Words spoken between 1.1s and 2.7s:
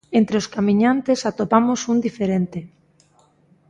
atopamos un diferente.